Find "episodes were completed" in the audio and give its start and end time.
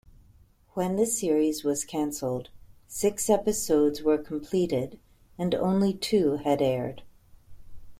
3.29-4.97